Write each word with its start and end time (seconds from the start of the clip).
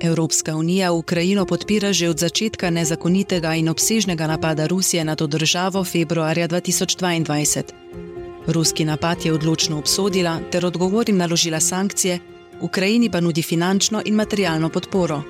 Evropska 0.00 0.56
unija 0.56 0.92
Ukrajino 0.92 1.46
podpira 1.46 1.92
že 1.92 2.08
od 2.08 2.18
začetka 2.18 2.70
nezakonitega 2.70 3.54
in 3.54 3.68
obsežnega 3.68 4.26
napada 4.26 4.66
Rusije 4.66 5.04
na 5.04 5.16
to 5.16 5.26
državo 5.26 5.84
februarja 5.84 6.48
2022. 6.48 7.62
Ruski 8.46 8.84
napad 8.84 9.24
je 9.24 9.32
odločno 9.32 9.78
obsodila 9.78 10.40
ter 10.50 10.66
odgovorim 10.66 11.16
naložila 11.16 11.60
sankcije, 11.60 12.18
Ukrajini 12.60 13.10
pa 13.10 13.20
nudi 13.20 13.42
finančno 13.42 14.02
in 14.04 14.14
materialno 14.14 14.68
podporo. 14.68 15.22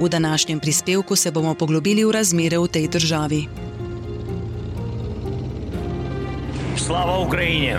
V 0.00 0.08
današnjem 0.08 0.60
prispevku 0.60 1.16
se 1.16 1.30
bomo 1.30 1.54
poglobili 1.54 2.04
v 2.04 2.10
razmere 2.10 2.58
v 2.58 2.68
tej 2.68 2.88
državi. 2.88 3.46
Slava 6.76 7.18
Ukrajini! 7.26 7.76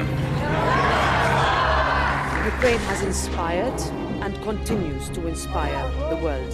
Ukraine 2.57 2.85
has 2.85 3.01
inspired 3.01 4.00
and 4.21 4.33
continues 4.43 5.09
to 5.09 5.27
inspire 5.27 5.83
the 6.09 6.17
world. 6.23 6.53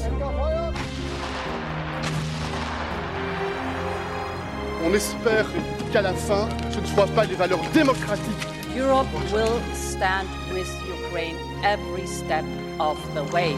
On 4.85 4.93
espère 4.93 5.45
qu'à 5.91 6.01
la 6.01 6.13
fin, 6.13 6.47
ce 6.71 6.79
ne 6.79 6.85
soient 6.85 7.13
pas 7.15 7.25
les 7.25 7.35
valeurs 7.35 7.63
démocratiques. 7.73 8.47
Europe 8.77 9.07
will 9.33 9.59
stand 9.73 10.27
with 10.53 10.69
Ukraine 10.87 11.35
every 11.63 12.07
step 12.07 12.45
of 12.79 12.97
the 13.13 13.23
way. 13.33 13.55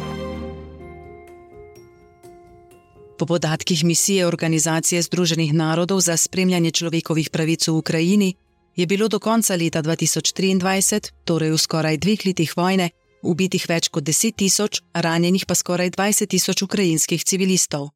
Po 3.18 3.26
podatkih 3.26 3.84
misije 3.84 4.28
Organizacije 4.28 5.02
Združenih 5.02 5.54
narodov 5.54 6.00
za 6.00 6.18
spremljanje 6.18 6.72
človekovih 6.72 7.30
pravic 7.30 7.68
v 7.68 7.72
Ukrajini 7.72 8.36
je 8.76 8.88
bilo 8.88 9.08
do 9.08 9.20
konca 9.20 9.56
leta 9.56 9.82
2023, 9.82 11.12
torej 11.26 11.52
v 11.52 11.58
skoraj 11.58 11.98
dveh 11.98 12.26
letih 12.26 12.58
vojne, 12.58 12.90
ubitih 13.24 13.66
več 13.70 13.90
kot 13.90 14.04
10 14.04 14.36
tisoč, 14.36 14.82
ranjenih 14.94 15.46
pa 15.46 15.56
skoraj 15.56 15.92
20 15.92 16.28
tisoč 16.28 16.62
ukrajinskih 16.62 17.24
civilistov. 17.24 17.90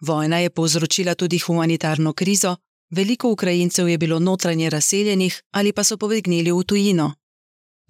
Vojna 0.00 0.38
je 0.38 0.50
povzročila 0.50 1.14
tudi 1.14 1.38
humanitarno 1.38 2.12
krizo, 2.12 2.56
veliko 2.90 3.30
Ukrajincev 3.30 3.88
je 3.88 3.98
bilo 3.98 4.18
notranje 4.18 4.70
razseljenih 4.70 5.42
ali 5.52 5.72
pa 5.72 5.84
so 5.84 5.96
povegnili 5.96 6.52
v 6.52 6.64
tujino. 6.64 7.14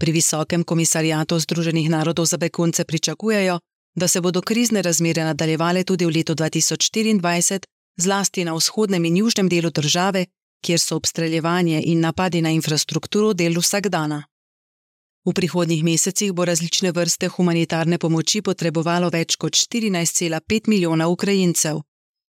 Pri 0.00 0.12
visokem 0.12 0.64
komisarijatu 0.64 1.38
Združenih 1.38 1.90
narodov 1.90 2.26
za 2.26 2.36
begunce 2.36 2.84
pričakujejo, 2.84 3.58
da 3.94 4.08
se 4.08 4.20
bodo 4.20 4.40
krizne 4.42 4.82
razmere 4.82 5.24
nadaljevale 5.24 5.84
tudi 5.84 6.06
v 6.06 6.10
letu 6.10 6.34
2024, 6.34 7.60
zlasti 7.96 8.44
na 8.44 8.54
vzhodnem 8.54 9.04
in 9.04 9.16
južnem 9.16 9.48
delu 9.48 9.70
države, 9.70 10.26
kjer 10.64 10.80
so 10.80 10.96
obstreljevanje 10.96 11.82
in 11.86 12.00
napadi 12.00 12.42
na 12.42 12.50
infrastrukturo 12.50 13.32
del 13.32 13.58
vsakdana. 13.60 14.22
V 15.26 15.32
prihodnjih 15.36 15.84
mesecih 15.84 16.32
bo 16.32 16.44
različne 16.44 16.92
vrste 16.92 17.28
humanitarne 17.28 17.98
pomoči 17.98 18.40
potrebovalo 18.42 19.10
več 19.12 19.36
kot 19.36 19.52
14,5 19.52 20.68
milijona 20.68 21.08
Ukrajincev. 21.08 21.82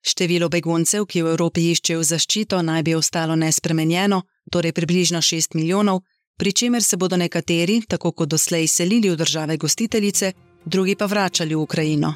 Število 0.07 0.49
beguncev, 0.49 1.07
ki 1.11 1.23
v 1.23 1.33
Evropi 1.35 1.65
iščejo 1.73 2.05
zaščito, 2.07 2.63
naj 2.63 2.83
bi 2.87 2.95
ostalo 2.95 3.35
nespremenjeno, 3.35 4.23
torej 4.53 4.73
približno 4.73 5.19
6 5.19 5.59
milijonov, 5.59 6.05
pri 6.39 6.53
čemer 6.53 6.83
se 6.83 6.97
bodo 6.97 7.17
nekateri, 7.17 7.81
tako 7.89 8.13
kot 8.13 8.29
doslej, 8.29 8.69
selili 8.69 9.11
v 9.11 9.19
države 9.19 9.57
gostiteljice, 9.57 10.33
drugi 10.65 10.95
pa 10.95 11.07
vračali 11.11 11.55
v 11.55 11.63
Ukrajino. 11.67 12.15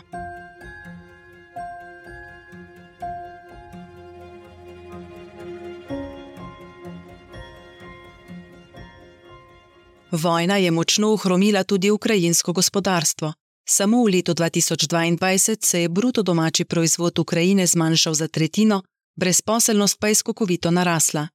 Vojna 10.12 10.56
je 10.56 10.70
močno 10.70 11.12
ohromila 11.12 11.64
tudi 11.64 11.90
ukrajinsko 11.90 12.52
gospodarstvo. 12.52 13.32
Samo 13.68 14.04
v 14.04 14.10
letu 14.10 14.34
2022 14.34 15.66
se 15.66 15.82
je 15.82 15.88
bruto 15.88 16.22
domači 16.22 16.64
proizvod 16.64 17.18
Ukrajine 17.18 17.66
zmanjšal 17.66 18.14
za 18.14 18.28
tretjino, 18.28 18.82
brezposelnost 19.16 20.00
pa 20.00 20.08
je 20.08 20.14
skokovito 20.14 20.70
narasla. 20.70 21.28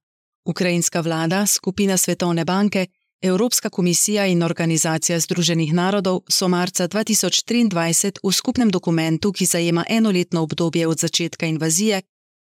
Ukrajinska 0.44 1.00
vlada, 1.00 1.46
skupina 1.46 1.96
Svetovne 1.96 2.44
banke, 2.44 2.86
Evropska 3.22 3.70
komisija 3.70 4.26
in 4.26 4.42
Organizacija 4.42 5.20
Združenih 5.20 5.74
narodov 5.74 6.20
so 6.28 6.48
marca 6.48 6.88
2023 6.88 8.18
v 8.22 8.32
skupnem 8.32 8.70
dokumentu, 8.70 9.32
ki 9.32 9.46
zajema 9.46 9.84
enoletno 9.88 10.42
obdobje 10.42 10.86
od 10.86 10.98
začetka 10.98 11.46
invazije, 11.46 12.02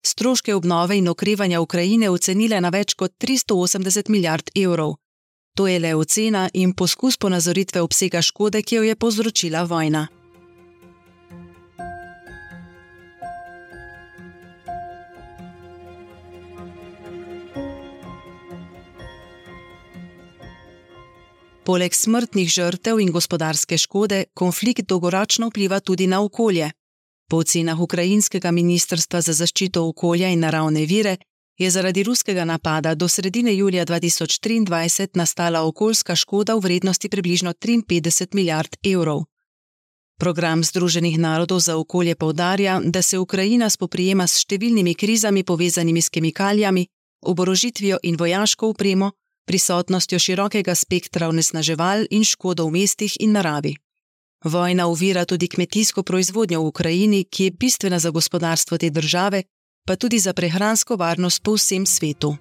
stroške 0.07 0.55
obnove 0.55 0.99
in 0.99 1.09
okrevanja 1.09 1.61
Ukrajine 1.61 2.11
ocenile 2.11 2.61
na 2.61 2.69
več 2.69 2.95
kot 2.95 3.13
380 3.19 4.11
milijard 4.11 4.51
evrov. 4.55 4.95
To 5.57 5.67
je 5.67 5.79
le 5.81 5.95
ocena 5.95 6.51
in 6.53 6.75
poskus 6.77 7.17
ponazoritve 7.17 7.81
obsega 7.81 8.21
škode, 8.23 8.61
ki 8.63 8.77
jo 8.77 8.83
je 8.83 8.97
povzročila 8.97 9.63
vojna. 9.65 10.07
Poleg 21.65 21.95
smrtnih 21.95 22.51
žrtev 22.53 23.01
in 23.01 23.09
gospodarske 23.11 23.79
škode, 23.79 24.25
konflikt 24.35 24.85
dolgoročno 24.87 25.49
vpliva 25.49 25.81
tudi 25.81 26.07
na 26.07 26.21
okolje. 26.23 26.69
Po 27.31 27.41
ocenah 27.43 27.81
ukrajinskega 27.81 28.53
ministrstva 28.53 29.21
za 29.21 29.33
zaščito 29.33 29.89
okolja 29.89 30.29
in 30.29 30.45
naravne 30.45 30.85
vire 30.87 31.17
je 31.59 31.71
zaradi 31.71 32.03
ruskega 32.03 32.45
napada 32.45 32.95
do 32.95 33.09
sredine 33.09 33.57
julija 33.57 33.87
2023 33.87 35.09
nastala 35.15 35.63
okoljska 35.63 36.17
škoda 36.17 36.55
v 36.55 36.61
vrednosti 36.61 37.09
približno 37.09 37.53
53 37.53 38.27
milijard 38.33 38.77
evrov. 38.85 39.25
Program 40.19 40.65
Združenih 40.65 41.19
narodov 41.19 41.61
za 41.61 41.77
okolje 41.77 42.15
povdarja, 42.15 42.81
da 42.85 43.03
se 43.03 43.19
Ukrajina 43.19 43.71
spoprijema 43.71 44.27
s 44.27 44.41
številnimi 44.41 44.95
krizami 44.95 45.43
povezanimi 45.45 46.03
s 46.03 46.09
kemikalijami, 46.09 46.87
oborožitvijo 47.23 47.99
in 48.03 48.17
vojaško 48.17 48.69
upremo, 48.69 49.11
prisotnostjo 49.47 50.19
širokega 50.19 50.75
spektra 50.75 51.29
onesnaževal 51.29 52.07
in 52.11 52.25
škodo 52.25 52.67
v 52.67 52.81
mestih 52.81 53.17
in 53.21 53.33
naravi. 53.33 53.77
Vojna 54.45 54.87
uvira 54.87 55.25
tudi 55.25 55.49
kmetijsko 55.49 56.03
proizvodnjo 56.03 56.61
v 56.61 56.67
Ukrajini, 56.67 57.25
ki 57.25 57.45
je 57.45 57.51
bistvena 57.51 57.99
za 57.99 58.11
gospodarstvo 58.11 58.79
te 58.79 58.91
države 58.91 59.43
pa 59.87 59.97
tudi 59.97 60.19
za 60.19 60.33
prehransko 60.33 60.97
varnost 60.97 61.43
po 61.43 61.55
vsem 61.55 61.87
svetu. 61.87 62.37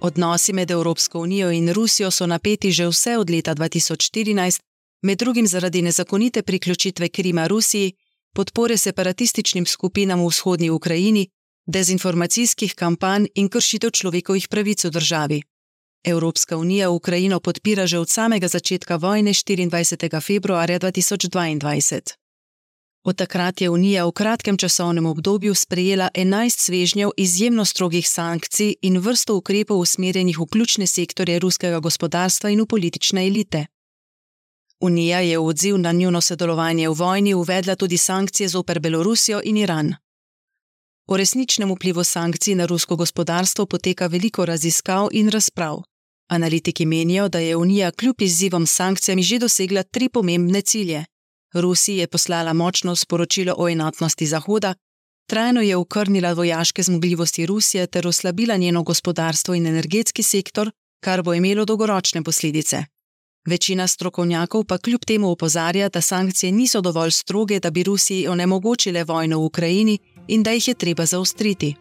Odnosi 0.00 0.52
med 0.52 0.70
Evropsko 0.70 1.20
unijo 1.20 1.50
in 1.50 1.72
Rusijo 1.72 2.10
so 2.10 2.26
napeti 2.26 2.72
že 2.72 2.86
vse 2.88 3.18
od 3.18 3.30
leta 3.30 3.54
2014, 3.54 4.60
med 5.02 5.18
drugim 5.18 5.46
zaradi 5.46 5.82
nezakonite 5.82 6.42
priključitve 6.42 7.08
Krima 7.08 7.46
Rusiji, 7.46 7.92
podpore 8.34 8.76
separatističnim 8.76 9.66
skupinam 9.66 10.20
v 10.20 10.26
vzhodnji 10.26 10.70
Ukrajini, 10.70 11.28
dezinformacijskih 11.66 12.74
kampanj 12.74 13.26
in 13.34 13.48
kršitev 13.48 13.90
človekovih 13.90 14.48
pravic 14.48 14.84
v 14.84 14.90
državi. 14.90 15.42
Evropska 16.04 16.56
unija 16.56 16.90
Ukrajino 16.90 17.40
podpira 17.40 17.86
že 17.86 17.98
od 17.98 18.08
samega 18.08 18.48
začetka 18.48 18.96
vojne 18.96 19.30
24. 19.30 20.20
februarja 20.20 20.78
2022. 20.78 22.00
Od 23.04 23.16
takrat 23.16 23.60
je 23.60 23.70
Unija 23.70 24.06
v 24.06 24.12
kratkem 24.12 24.56
časovnem 24.56 25.06
obdobju 25.06 25.54
sprejela 25.54 26.08
11 26.14 26.58
svežnjev 26.58 27.10
izjemno 27.16 27.64
strogih 27.64 28.08
sankcij 28.08 28.74
in 28.82 28.98
vrsto 28.98 29.36
ukrepov 29.36 29.78
usmerjenih 29.78 30.38
v 30.38 30.46
ključne 30.46 30.86
sektorje 30.86 31.38
ruskega 31.38 31.80
gospodarstva 31.80 32.50
in 32.50 32.60
v 32.60 32.66
politične 32.66 33.26
elite. 33.26 33.66
Unija 34.80 35.20
je 35.20 35.38
v 35.38 35.44
odziv 35.44 35.78
na 35.78 35.92
njuno 35.92 36.20
sodelovanje 36.20 36.88
v 36.88 36.92
vojni 36.92 37.34
uvedla 37.34 37.76
tudi 37.76 37.96
sankcije 37.96 38.48
zoper 38.48 38.80
Belorusijo 38.80 39.40
in 39.44 39.56
Iran. 39.56 39.94
O 41.06 41.16
resničnem 41.16 41.72
vplivu 41.72 42.04
sankcij 42.04 42.54
na 42.54 42.66
rusko 42.66 42.96
gospodarstvo 42.96 43.66
poteka 43.66 44.06
veliko 44.06 44.44
raziskav 44.44 45.08
in 45.12 45.28
razprav. 45.28 45.89
Analitiki 46.30 46.86
menijo, 46.86 47.28
da 47.28 47.38
je 47.38 47.56
Unija 47.56 47.90
kljub 47.90 48.22
izzivom 48.22 48.66
s 48.66 48.74
sankcijami 48.74 49.22
že 49.22 49.38
dosegla 49.38 49.82
tri 49.82 50.08
pomembne 50.08 50.62
cilje. 50.62 51.04
Rusiji 51.54 51.96
je 51.96 52.06
poslala 52.06 52.52
močno 52.52 52.96
sporočilo 52.96 53.54
o 53.58 53.68
enotnosti 53.68 54.26
Zahoda, 54.26 54.74
trajno 55.26 55.60
je 55.60 55.76
ukrnila 55.76 56.32
vojaške 56.32 56.82
zmogljivosti 56.82 57.46
Rusije 57.46 57.86
ter 57.86 58.06
oslabila 58.06 58.56
njeno 58.56 58.82
gospodarstvo 58.82 59.54
in 59.54 59.66
energetski 59.66 60.22
sektor, 60.22 60.70
kar 61.00 61.22
bo 61.22 61.34
imelo 61.34 61.64
dolgoročne 61.64 62.22
posledice. 62.22 62.84
Večina 63.46 63.86
strokovnjakov 63.86 64.64
pa 64.64 64.78
kljub 64.78 65.00
temu 65.06 65.30
opozarja, 65.30 65.88
da 65.88 66.00
sankcije 66.00 66.52
niso 66.52 66.80
dovolj 66.80 67.10
stroge, 67.10 67.60
da 67.60 67.70
bi 67.70 67.82
Rusiji 67.82 68.28
onemogočile 68.28 69.04
vojno 69.04 69.38
v 69.38 69.44
Ukrajini 69.44 69.98
in 70.28 70.42
da 70.42 70.50
jih 70.50 70.68
je 70.68 70.74
treba 70.74 71.06
zaostriti. 71.06 71.74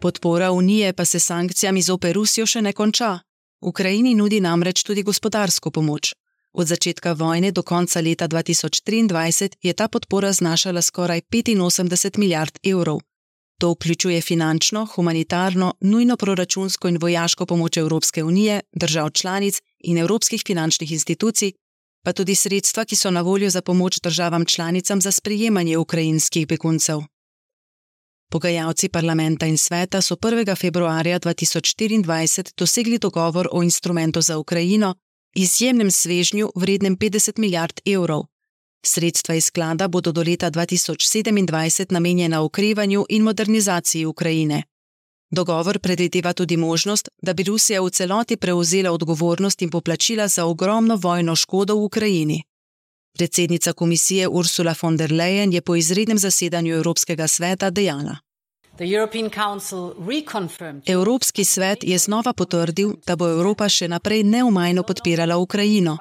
Podpora 0.00 0.50
Unije 0.52 0.92
pa 0.92 1.04
se 1.04 1.20
sankcijami 1.20 1.82
zoper 1.82 2.14
Rusijo 2.14 2.46
še 2.46 2.62
ne 2.62 2.72
konča. 2.72 3.18
Ukrajini 3.60 4.14
nudi 4.14 4.38
namreč 4.40 4.80
tudi 4.82 5.02
gospodarsko 5.02 5.70
pomoč. 5.70 6.14
Od 6.52 6.66
začetka 6.66 7.12
vojne 7.12 7.50
do 7.52 7.62
konca 7.62 8.00
leta 8.00 8.28
2023 8.28 9.58
je 9.62 9.72
ta 9.72 9.88
podpora 9.88 10.32
znašala 10.32 10.82
skoraj 10.82 11.20
85 11.20 12.18
milijard 12.18 12.58
evrov. 12.64 13.00
To 13.60 13.72
vključuje 13.72 14.22
finančno, 14.22 14.86
humanitarno, 14.94 15.74
nujno 15.80 16.16
proračunsko 16.16 16.88
in 16.88 16.98
vojaško 17.00 17.46
pomoč 17.46 17.76
Evropske 17.76 18.24
unije, 18.24 18.60
držav 18.72 19.10
članic 19.10 19.60
in 19.84 19.98
evropskih 19.98 20.42
finančnih 20.46 20.92
institucij, 20.92 21.52
pa 22.04 22.12
tudi 22.12 22.34
sredstva, 22.34 22.84
ki 22.84 22.96
so 22.96 23.10
na 23.10 23.20
voljo 23.20 23.50
za 23.50 23.62
pomoč 23.62 24.00
državam 24.00 24.44
članicam 24.44 25.00
za 25.00 25.10
sprejemanje 25.10 25.78
ukrajinskih 25.78 26.46
beguncev. 26.46 27.00
Pogajalci 28.30 28.88
parlamenta 28.88 29.46
in 29.46 29.58
sveta 29.58 30.00
so 30.00 30.14
1. 30.14 30.56
februarja 30.56 31.18
2024 31.18 32.52
dosegli 32.56 32.98
dogovor 32.98 33.48
o 33.52 33.62
instrumentu 33.62 34.20
za 34.20 34.38
Ukrajino, 34.38 34.94
izjemnem 35.34 35.90
svežnju 35.90 36.50
vrednem 36.54 36.96
50 36.96 37.38
milijard 37.38 37.80
evrov. 37.86 38.22
Sredstva 38.86 39.34
iz 39.34 39.44
sklada 39.44 39.88
bodo 39.88 40.12
do 40.12 40.22
leta 40.22 40.50
2027 40.50 41.92
namenjena 41.92 42.42
okrevanju 42.42 43.06
in 43.08 43.22
modernizaciji 43.22 44.06
Ukrajine. 44.06 44.62
Dogovor 45.30 45.78
predvideva 45.78 46.32
tudi 46.32 46.56
možnost, 46.56 47.08
da 47.22 47.32
bi 47.32 47.42
Rusija 47.42 47.82
v 47.82 47.90
celoti 47.90 48.36
prevzela 48.36 48.92
odgovornost 48.92 49.62
in 49.62 49.70
poplačila 49.70 50.28
za 50.28 50.44
ogromno 50.44 50.96
vojno 50.96 51.36
škodo 51.36 51.74
v 51.74 51.84
Ukrajini. 51.84 52.42
Predsednica 53.12 53.72
komisije 53.72 54.28
Ursula 54.28 54.74
von 54.82 54.96
der 54.96 55.12
Leyen 55.12 55.52
je 55.52 55.60
po 55.60 55.76
izrednem 55.76 56.18
zasedanju 56.18 56.74
Evropskega 56.74 57.28
sveta 57.28 57.70
dejala: 57.70 58.16
Evropski 60.86 61.44
svet 61.44 61.78
je 61.84 61.98
znova 61.98 62.32
potrdil, 62.32 62.92
da 63.06 63.16
bo 63.16 63.28
Evropa 63.28 63.68
še 63.68 63.88
naprej 63.88 64.22
neumajno 64.22 64.82
podpirala 64.82 65.36
Ukrajino. 65.36 65.98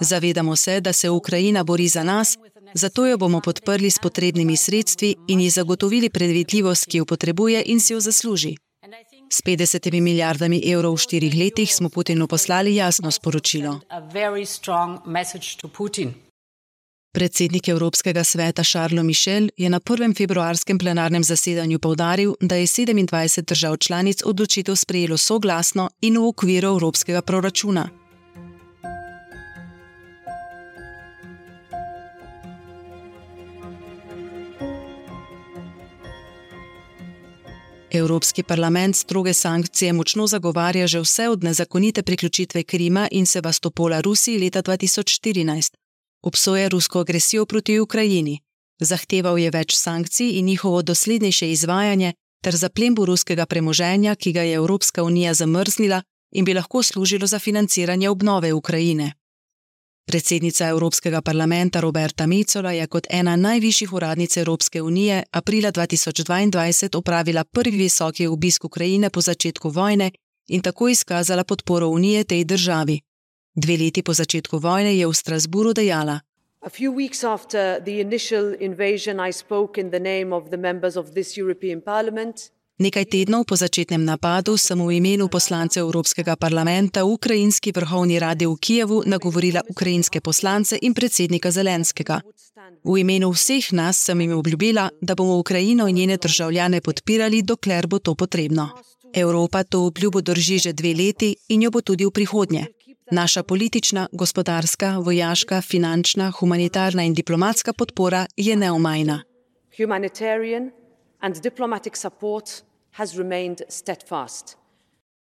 Zavedamo 0.00 0.56
se, 0.56 0.80
da 0.80 0.92
se 0.92 1.10
Ukrajina 1.10 1.64
bori 1.64 1.88
za 1.88 2.02
nas, 2.02 2.38
zato 2.74 3.06
jo 3.06 3.18
bomo 3.18 3.40
podprli 3.40 3.90
s 3.90 3.98
potrebnimi 3.98 4.56
sredstvi 4.56 5.14
in 5.28 5.40
ji 5.40 5.50
zagotovili 5.50 6.10
predvidljivost, 6.10 6.86
ki 6.86 6.98
jo 6.98 7.04
potrebuje 7.04 7.62
in 7.66 7.80
si 7.80 7.92
jo 7.92 8.00
zasluži. 8.00 8.56
S 9.30 9.42
50 9.42 10.00
milijardami 10.00 10.62
evrov 10.72 10.94
v 10.94 10.98
štirih 10.98 11.34
letih 11.34 11.74
smo 11.74 11.88
Putinu 11.88 12.26
poslali 12.26 12.74
jasno 12.74 13.10
sporočilo. 13.10 13.80
Predsednik 17.12 17.68
Evropskega 17.68 18.24
sveta 18.24 18.64
Charles 18.64 19.04
Michel 19.04 19.48
je 19.56 19.70
na 19.70 19.80
prvem 19.80 20.14
februarskem 20.14 20.78
plenarnem 20.78 21.24
zasedanju 21.24 21.78
povdaril, 21.78 22.34
da 22.40 22.56
je 22.56 22.66
27 22.66 23.44
držav 23.44 23.76
članic 23.76 24.22
odločitev 24.24 24.76
sprejelo 24.76 25.18
soglasno 25.18 25.90
in 26.00 26.16
v 26.18 26.26
okviru 26.28 26.68
evropskega 26.68 27.22
proračuna. 27.22 27.88
Evropski 37.90 38.42
parlament 38.42 38.96
stroge 38.96 39.34
sankcije 39.34 39.92
močno 39.92 40.26
zagovarja 40.26 40.86
že 40.86 41.00
vse 41.00 41.28
od 41.28 41.44
nezakonite 41.44 42.02
priključitve 42.02 42.62
Krima 42.62 43.08
in 43.10 43.26
Sevastopola 43.26 44.00
Rusiji 44.00 44.38
leta 44.38 44.62
2014. 44.62 45.81
Obsoja 46.22 46.68
rusko 46.68 47.00
agresijo 47.00 47.46
proti 47.46 47.80
Ukrajini, 47.80 48.38
zahteval 48.80 49.38
je 49.38 49.50
več 49.50 49.74
sankcij 49.76 50.38
in 50.38 50.46
njihovo 50.46 50.82
doslednejše 50.82 51.50
izvajanje 51.50 52.12
ter 52.42 52.56
zaplembo 52.56 53.06
ruskega 53.06 53.46
premoženja, 53.46 54.14
ki 54.14 54.32
ga 54.32 54.42
je 54.42 54.54
Evropska 54.54 55.02
unija 55.02 55.34
zamrznila 55.34 56.02
in 56.32 56.44
bi 56.44 56.54
lahko 56.54 56.82
služilo 56.82 57.26
za 57.26 57.38
financiranje 57.38 58.08
obnove 58.10 58.52
Ukrajine. 58.52 59.12
Predsednica 60.06 60.68
Evropskega 60.68 61.20
parlamenta 61.22 61.80
Roberta 61.80 62.26
Mecola 62.26 62.72
je 62.72 62.86
kot 62.86 63.06
ena 63.10 63.36
najvišjih 63.36 63.92
uradnic 63.92 64.36
Evropske 64.36 64.82
unije 64.82 65.22
aprila 65.30 65.72
2022 65.72 66.96
opravila 66.96 67.44
prvi 67.44 67.76
visoki 67.76 68.26
obisk 68.26 68.64
Ukrajine 68.64 69.10
po 69.10 69.20
začetku 69.20 69.68
vojne 69.68 70.10
in 70.48 70.62
tako 70.62 70.88
izkazala 70.88 71.44
podporo 71.44 71.88
unije 71.88 72.24
tej 72.24 72.44
državi. 72.44 73.00
Dve 73.52 73.76
leti 73.76 74.00
po 74.00 74.16
začetku 74.16 74.56
vojne 74.58 74.96
je 74.96 75.04
v 75.04 75.12
Strasburu 75.12 75.76
dejala: 75.76 76.24
A 76.64 76.70
few 76.72 76.88
weeks 76.88 77.20
after 77.20 77.84
the 77.84 78.00
initial 78.00 78.56
invasion, 78.56 79.20
I 79.20 79.28
spoke 79.32 79.76
in 79.76 79.90
the 79.92 80.00
name 80.00 80.32
of 80.32 80.48
the 80.48 80.56
members 80.56 80.96
of 80.96 81.12
this 81.12 81.36
European 81.36 81.84
Parliament. 81.84 82.48
Nekaj 82.80 83.04
tednov 83.12 83.44
po 83.44 83.52
začetnem 83.52 84.00
napadu 84.00 84.56
sem 84.56 84.80
v 84.80 84.96
imenu 84.96 85.28
poslancev 85.28 85.84
Evropskega 85.84 86.40
parlamenta 86.40 87.04
v 87.04 87.12
Ukrajinski 87.12 87.76
vrhovni 87.76 88.16
radi 88.16 88.48
v 88.48 88.56
Kijevu 88.56 89.04
nagovorila 89.04 89.60
ukrajinske 89.68 90.24
poslance 90.24 90.80
in 90.80 90.96
predsednika 90.96 91.52
Zelenskega. 91.52 92.24
V 92.80 93.04
imenu 93.04 93.28
vseh 93.36 93.68
nas 93.76 94.00
sem 94.00 94.16
jim 94.16 94.32
obljubila, 94.32 94.88
da 94.96 95.12
bomo 95.14 95.36
Ukrajino 95.36 95.84
in 95.88 96.00
njene 96.00 96.16
državljane 96.16 96.80
podpirali, 96.80 97.44
dokler 97.44 97.86
bo 97.86 98.00
to 98.00 98.14
potrebno. 98.16 98.72
Evropa 99.12 99.62
to 99.64 99.84
obljubo 99.86 100.20
drži 100.20 100.58
že 100.58 100.72
dve 100.72 100.94
leti 100.94 101.36
in 101.48 101.62
jo 101.62 101.70
bo 101.70 101.80
tudi 101.80 102.08
v 102.08 102.10
prihodnje. 102.10 102.66
Naša 103.10 103.42
politična, 103.42 104.08
gospodarska, 104.12 104.98
vojaška, 104.98 105.60
finančna, 105.60 106.30
humanitarna 106.30 107.02
in 107.02 107.14
diplomatska 107.14 107.72
podpora 107.72 108.26
je 108.36 108.56
neomajna. 108.56 109.22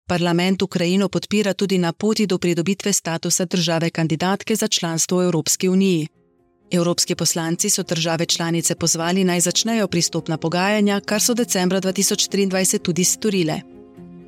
Parlament 0.07 0.63
Ukrajino 0.63 1.09
podpira 1.09 1.55
tudi 1.55 1.79
na 1.79 1.93
poti 1.93 2.27
do 2.27 2.39
pridobitve 2.39 2.93
statusa 2.93 3.45
države 3.45 3.91
kandidatke 3.91 4.57
za 4.57 4.69
članstvo 4.69 5.19
v 5.19 5.25
Evropski 5.25 5.69
uniji. 5.69 6.09
Evropski 6.71 7.15
poslanci 7.15 7.71
so 7.71 7.83
države 7.83 8.27
članice 8.27 8.75
pozvali 8.75 9.25
naj 9.25 9.41
začnejo 9.41 9.89
pristopna 9.89 10.37
pogajanja, 10.37 11.01
kar 11.01 11.23
so 11.23 11.35
decembra 11.35 11.81
2023 11.81 12.79
tudi 12.79 13.05
storile. 13.05 13.76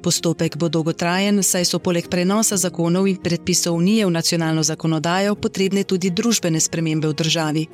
Postopek 0.02 0.56
bo 0.56 0.68
dolgotrajen, 0.68 1.42
saj 1.42 1.64
so 1.64 1.78
poleg 1.82 2.06
prenosa 2.08 2.56
zakonov 2.56 3.08
in 3.10 3.18
predpisov 3.18 3.74
unije 3.74 4.06
v 4.06 4.14
nacionalno 4.14 4.62
zakonodajo 4.62 5.34
potrebne 5.34 5.84
tudi 5.84 6.10
družbene 6.10 6.60
spremembe 6.60 7.08
v 7.08 7.18
državi. 7.18 7.66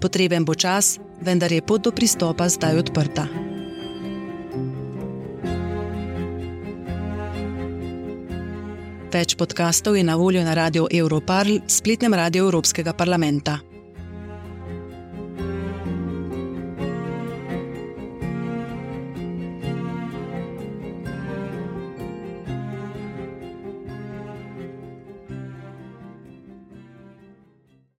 Potreben 0.00 0.44
bo 0.44 0.54
čas, 0.54 0.98
vendar 1.20 1.52
je 1.52 1.62
pot 1.62 1.82
do 1.82 1.90
pristopa 1.90 2.48
zdaj 2.48 2.78
odprta. 2.78 3.26
Več 9.08 9.34
podkastov 9.40 9.96
je 9.96 10.04
na 10.04 10.14
voljo 10.20 10.44
na 10.44 10.54
radiju 10.54 10.86
Europarl, 10.92 11.64
spletnem 11.66 12.14
radiju 12.14 12.44
Evropskega 12.44 12.92
parlamenta. 12.92 13.67